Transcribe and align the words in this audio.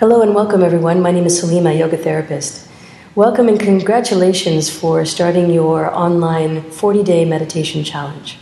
Hello 0.00 0.22
and 0.22 0.34
welcome, 0.34 0.62
everyone. 0.62 1.02
My 1.02 1.10
name 1.10 1.26
is 1.26 1.38
Salima, 1.38 1.78
yoga 1.78 1.98
therapist. 1.98 2.66
Welcome 3.14 3.48
and 3.48 3.60
congratulations 3.60 4.70
for 4.70 5.04
starting 5.04 5.50
your 5.50 5.94
online 5.94 6.62
40 6.70 7.02
day 7.02 7.26
meditation 7.26 7.84
challenge. 7.84 8.38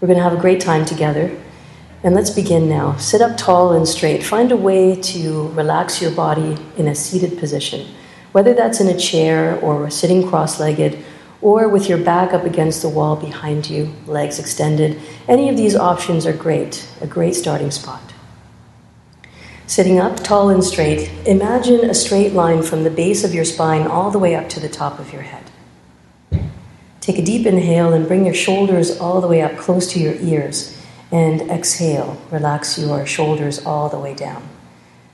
We're 0.00 0.06
going 0.06 0.18
to 0.18 0.22
have 0.22 0.38
a 0.38 0.40
great 0.40 0.60
time 0.60 0.84
together. 0.84 1.36
And 2.04 2.14
let's 2.14 2.30
begin 2.30 2.68
now. 2.68 2.96
Sit 2.96 3.20
up 3.20 3.36
tall 3.36 3.72
and 3.72 3.88
straight. 3.88 4.22
Find 4.22 4.52
a 4.52 4.56
way 4.56 4.94
to 4.94 5.48
relax 5.48 6.00
your 6.00 6.12
body 6.12 6.56
in 6.76 6.86
a 6.86 6.94
seated 6.94 7.40
position, 7.40 7.92
whether 8.30 8.54
that's 8.54 8.80
in 8.80 8.86
a 8.86 8.96
chair 8.96 9.58
or 9.58 9.90
sitting 9.90 10.24
cross 10.24 10.60
legged 10.60 11.04
or 11.42 11.68
with 11.68 11.88
your 11.88 11.98
back 11.98 12.32
up 12.32 12.44
against 12.44 12.82
the 12.82 12.88
wall 12.88 13.16
behind 13.16 13.68
you, 13.68 13.92
legs 14.06 14.38
extended. 14.38 15.02
Any 15.26 15.48
of 15.48 15.56
these 15.56 15.74
options 15.74 16.24
are 16.24 16.32
great, 16.32 16.88
a 17.00 17.06
great 17.08 17.34
starting 17.34 17.72
spot. 17.72 18.13
Sitting 19.66 19.98
up 19.98 20.22
tall 20.22 20.50
and 20.50 20.62
straight, 20.62 21.10
imagine 21.26 21.88
a 21.88 21.94
straight 21.94 22.34
line 22.34 22.62
from 22.62 22.84
the 22.84 22.90
base 22.90 23.24
of 23.24 23.32
your 23.32 23.46
spine 23.46 23.86
all 23.86 24.10
the 24.10 24.18
way 24.18 24.34
up 24.34 24.48
to 24.50 24.60
the 24.60 24.68
top 24.68 24.98
of 24.98 25.10
your 25.12 25.22
head. 25.22 25.50
Take 27.00 27.18
a 27.18 27.22
deep 27.22 27.46
inhale 27.46 27.92
and 27.92 28.06
bring 28.06 28.26
your 28.26 28.34
shoulders 28.34 28.98
all 28.98 29.20
the 29.20 29.26
way 29.26 29.40
up 29.40 29.56
close 29.56 29.90
to 29.92 29.98
your 29.98 30.14
ears. 30.20 30.78
And 31.10 31.42
exhale, 31.50 32.20
relax 32.30 32.78
your 32.78 33.06
shoulders 33.06 33.64
all 33.64 33.88
the 33.88 33.98
way 33.98 34.14
down. 34.14 34.42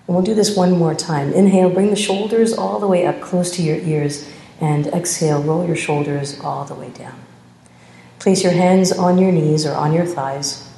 And 0.06 0.16
we'll 0.16 0.22
do 0.22 0.34
this 0.34 0.56
one 0.56 0.72
more 0.72 0.94
time. 0.94 1.32
Inhale, 1.32 1.70
bring 1.70 1.91
the 1.91 1.96
shoulders 1.96 2.52
all 2.52 2.80
the 2.80 2.88
way 2.88 3.06
up 3.06 3.20
close 3.20 3.50
to 3.52 3.62
your 3.62 3.78
ears. 3.78 4.28
And 4.60 4.88
exhale, 4.88 5.42
roll 5.42 5.66
your 5.66 5.77
shoulders 5.77 6.38
all 6.41 6.64
the 6.64 6.74
way 6.74 6.91
down. 6.91 7.20
Place 8.19 8.42
your 8.42 8.52
hands 8.52 8.92
on 8.92 9.19
your 9.19 9.32
knees 9.32 9.64
or 9.64 9.74
on 9.74 9.92
your 9.92 10.06
thighs. 10.06 10.69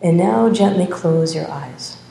And 0.00 0.16
now 0.16 0.50
gently 0.50 0.86
close 0.86 1.34
your 1.34 1.50
eyes. 1.50 2.01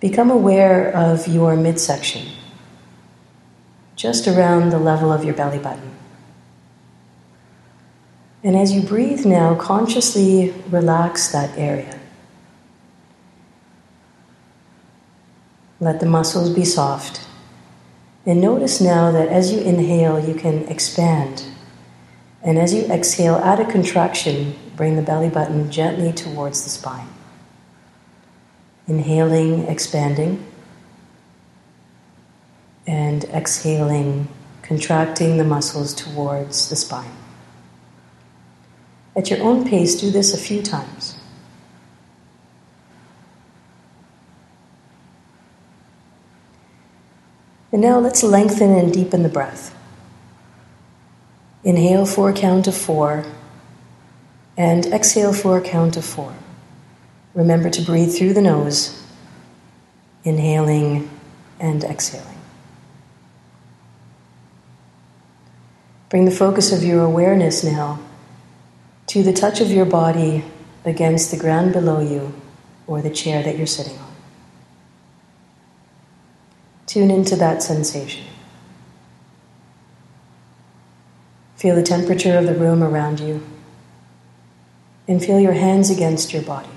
Become 0.00 0.30
aware 0.30 0.94
of 0.94 1.26
your 1.26 1.56
midsection, 1.56 2.28
just 3.96 4.28
around 4.28 4.70
the 4.70 4.78
level 4.78 5.12
of 5.12 5.24
your 5.24 5.34
belly 5.34 5.58
button. 5.58 5.96
And 8.44 8.56
as 8.56 8.72
you 8.72 8.82
breathe 8.82 9.26
now, 9.26 9.56
consciously 9.56 10.54
relax 10.70 11.32
that 11.32 11.58
area. 11.58 11.98
Let 15.80 15.98
the 15.98 16.06
muscles 16.06 16.50
be 16.50 16.64
soft. 16.64 17.26
And 18.24 18.40
notice 18.40 18.80
now 18.80 19.10
that 19.10 19.28
as 19.28 19.52
you 19.52 19.60
inhale, 19.60 20.20
you 20.20 20.34
can 20.34 20.68
expand. 20.68 21.44
And 22.42 22.58
as 22.58 22.72
you 22.72 22.84
exhale, 22.84 23.36
add 23.36 23.58
a 23.58 23.68
contraction, 23.68 24.54
bring 24.76 24.94
the 24.94 25.02
belly 25.02 25.28
button 25.28 25.70
gently 25.72 26.12
towards 26.12 26.62
the 26.62 26.70
spine. 26.70 27.08
Inhaling, 28.88 29.64
expanding, 29.68 30.44
and 32.86 33.24
exhaling, 33.24 34.28
contracting 34.62 35.36
the 35.36 35.44
muscles 35.44 35.92
towards 35.92 36.70
the 36.70 36.76
spine. 36.76 37.12
At 39.14 39.30
your 39.30 39.42
own 39.42 39.68
pace, 39.68 40.00
do 40.00 40.10
this 40.10 40.32
a 40.32 40.38
few 40.38 40.62
times. 40.62 41.18
And 47.70 47.82
now 47.82 47.98
let's 47.98 48.22
lengthen 48.22 48.70
and 48.72 48.92
deepen 48.92 49.22
the 49.22 49.28
breath. 49.28 49.76
Inhale 51.62 52.06
for 52.06 52.30
a 52.30 52.32
count 52.32 52.66
of 52.66 52.74
four, 52.74 53.26
and 54.56 54.86
exhale 54.86 55.34
for 55.34 55.58
a 55.58 55.60
count 55.60 55.98
of 55.98 56.04
four. 56.04 56.32
Remember 57.38 57.70
to 57.70 57.82
breathe 57.82 58.12
through 58.12 58.34
the 58.34 58.42
nose, 58.42 59.00
inhaling 60.24 61.08
and 61.60 61.84
exhaling. 61.84 62.26
Bring 66.08 66.24
the 66.24 66.32
focus 66.32 66.72
of 66.72 66.82
your 66.82 67.04
awareness 67.04 67.62
now 67.62 68.00
to 69.06 69.22
the 69.22 69.32
touch 69.32 69.60
of 69.60 69.70
your 69.70 69.84
body 69.84 70.46
against 70.84 71.30
the 71.30 71.36
ground 71.36 71.72
below 71.72 72.00
you 72.00 72.34
or 72.88 73.00
the 73.00 73.08
chair 73.08 73.40
that 73.44 73.56
you're 73.56 73.68
sitting 73.68 73.96
on. 73.96 74.16
Tune 76.86 77.12
into 77.12 77.36
that 77.36 77.62
sensation. 77.62 78.24
Feel 81.54 81.76
the 81.76 81.84
temperature 81.84 82.36
of 82.36 82.46
the 82.46 82.54
room 82.54 82.82
around 82.82 83.20
you 83.20 83.46
and 85.06 85.24
feel 85.24 85.38
your 85.38 85.52
hands 85.52 85.88
against 85.88 86.32
your 86.32 86.42
body. 86.42 86.68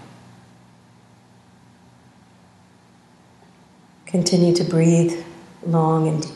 Continue 4.11 4.53
to 4.55 4.63
breathe 4.65 5.23
long 5.65 6.07
and 6.07 6.21
deep. 6.21 6.31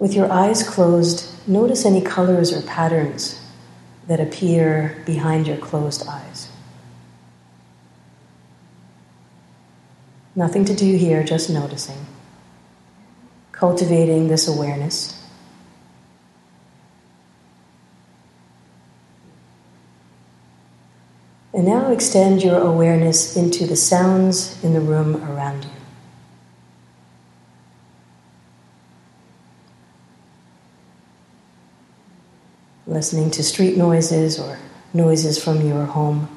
With 0.00 0.14
your 0.14 0.30
eyes 0.30 0.68
closed, 0.68 1.48
notice 1.48 1.86
any 1.86 2.00
colors 2.00 2.52
or 2.52 2.60
patterns 2.62 3.40
that 4.08 4.20
appear 4.20 5.02
behind 5.06 5.46
your 5.46 5.56
closed 5.56 6.06
eyes. 6.06 6.48
Nothing 10.34 10.64
to 10.66 10.74
do 10.74 10.96
here, 10.96 11.22
just 11.22 11.48
noticing. 11.48 12.04
Cultivating 13.52 14.28
this 14.28 14.46
awareness. 14.46 15.15
And 21.56 21.64
now 21.64 21.90
extend 21.90 22.42
your 22.42 22.60
awareness 22.60 23.34
into 23.34 23.66
the 23.66 23.76
sounds 23.76 24.62
in 24.62 24.74
the 24.74 24.80
room 24.80 25.16
around 25.24 25.64
you. 25.64 25.70
Listening 32.86 33.30
to 33.30 33.42
street 33.42 33.78
noises 33.78 34.38
or 34.38 34.58
noises 34.92 35.42
from 35.42 35.66
your 35.66 35.86
home. 35.86 36.28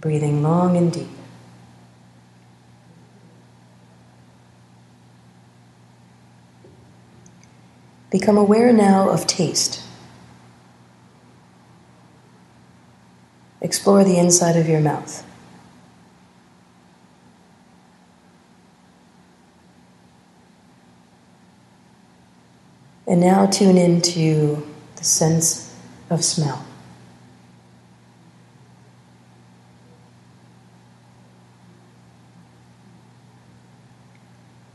Breathing 0.00 0.42
long 0.42 0.76
and 0.76 0.92
deep. 0.92 1.19
Become 8.10 8.36
aware 8.36 8.72
now 8.72 9.08
of 9.08 9.26
taste. 9.26 9.82
Explore 13.60 14.04
the 14.04 14.18
inside 14.18 14.56
of 14.56 14.68
your 14.68 14.80
mouth. 14.80 15.24
And 23.06 23.20
now 23.20 23.46
tune 23.46 23.76
into 23.76 24.66
the 24.96 25.04
sense 25.04 25.74
of 26.08 26.24
smell. 26.24 26.64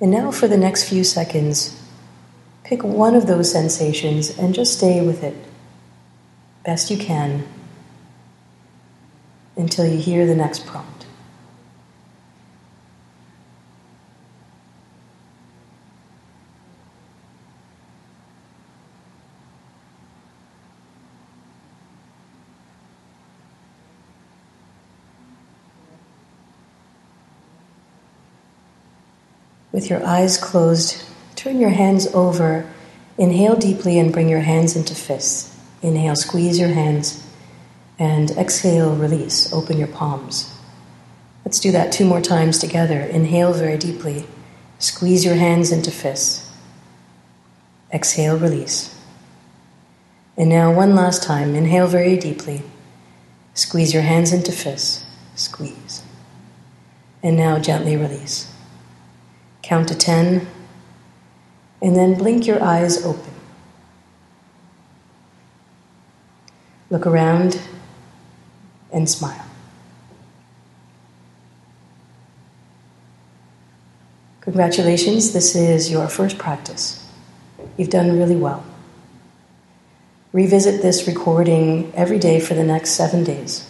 And 0.02 0.12
now, 0.12 0.32
for 0.32 0.48
the 0.48 0.58
next 0.58 0.90
few 0.90 1.04
seconds, 1.04 1.82
Pick 2.66 2.84
one 2.84 3.14
of 3.14 3.28
those 3.28 3.52
sensations 3.52 4.36
and 4.40 4.56
just 4.56 4.76
stay 4.76 5.06
with 5.06 5.24
it 5.24 5.36
best 6.64 6.90
you 6.90 6.98
can 6.98 7.48
until 9.56 9.86
you 9.86 10.00
hear 10.00 10.26
the 10.26 10.36
next 10.36 10.66
prompt. 10.66 11.06
With 29.72 29.92
your 29.92 30.04
eyes 30.04 30.38
closed, 30.38 31.04
Turn 31.46 31.60
your 31.60 31.70
hands 31.70 32.08
over. 32.08 32.68
Inhale 33.20 33.56
deeply 33.56 34.00
and 34.00 34.12
bring 34.12 34.30
your 34.30 34.40
hands 34.40 34.76
into 34.76 34.96
fists. 34.96 35.56
Inhale, 35.84 36.16
squeeze 36.16 36.58
your 36.58 36.70
hands. 36.70 37.24
And 38.00 38.32
exhale, 38.32 38.96
release. 38.96 39.54
Open 39.54 39.78
your 39.78 39.88
palms. 39.88 40.58
Let's 41.46 41.60
do 41.60 41.72
that 41.72 41.92
two 41.92 42.04
more 42.04 42.20
times 42.20 42.58
together. 42.58 43.00
Inhale 43.00 43.54
very 43.54 43.78
deeply. 43.78 44.26
Squeeze 44.80 45.24
your 45.24 45.36
hands 45.36 45.72
into 45.72 45.92
fists. 45.92 46.52
Exhale, 47.94 48.40
release. 48.40 49.00
And 50.36 50.50
now, 50.50 50.74
one 50.74 50.96
last 50.96 51.22
time. 51.22 51.54
Inhale 51.54 51.86
very 51.86 52.18
deeply. 52.18 52.64
Squeeze 53.54 53.94
your 53.94 54.02
hands 54.02 54.34
into 54.34 54.52
fists. 54.52 55.06
Squeeze. 55.36 56.02
And 57.22 57.38
now, 57.38 57.60
gently 57.60 57.96
release. 57.96 58.52
Count 59.62 59.88
to 59.90 59.96
10 59.96 60.48
and 61.86 61.96
then 61.96 62.16
blink 62.16 62.48
your 62.48 62.64
eyes 62.64 63.06
open. 63.06 63.32
Look 66.90 67.06
around 67.06 67.62
and 68.92 69.08
smile. 69.08 69.46
Congratulations, 74.42 75.32
this 75.32 75.56
is 75.56 75.92
your 75.92 76.08
first 76.08 76.40
practice. 76.40 77.08
You've 77.78 77.92
done 77.92 78.18
really 78.18 78.36
well. 78.36 78.66
Revisit 80.34 80.82
this 80.82 81.06
recording 81.06 81.94
every 81.94 82.18
day 82.18 82.40
for 82.40 82.56
the 82.56 82.64
next 82.64 82.92
seven 82.92 83.24
days. 83.24 83.70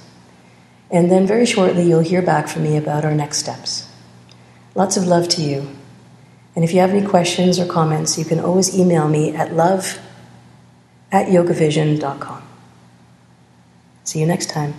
And 0.90 1.12
then 1.12 1.28
very 1.28 1.46
shortly, 1.46 1.86
you'll 1.86 2.00
hear 2.00 2.22
back 2.22 2.48
from 2.48 2.64
me 2.64 2.78
about 2.78 3.04
our 3.04 3.14
next 3.14 3.40
steps. 3.40 3.90
Lots 4.74 4.96
of 4.96 5.06
love 5.06 5.28
to 5.30 5.42
you. 5.42 5.75
And 6.56 6.64
if 6.64 6.74
you 6.74 6.80
have 6.80 6.92
any 6.92 7.06
questions 7.06 7.60
or 7.60 7.66
comments, 7.66 8.18
you 8.18 8.26
can 8.26 8.40
always 8.40 8.78
email 8.78 9.10
me 9.10 9.36
at 9.36 9.54
love 9.54 10.00
at 11.12 11.28
yogavision.com. 11.28 12.42
See 14.06 14.20
you 14.20 14.26
next 14.26 14.50
time. 14.50 14.74